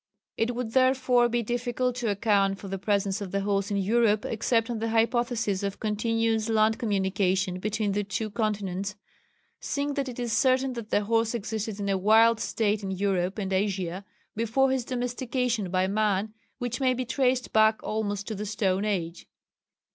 [0.35, 4.25] It would therefore be difficult to account for the presence of the horse in Europe
[4.25, 8.95] except on the hypothesis of continuous land communication between the two continents,
[9.59, 13.37] seeing that it is certain that the horse existed in a wild state in Europe
[13.37, 14.03] and Asia
[14.35, 19.27] before his domestication by man, which may be traced back almost to the stone age.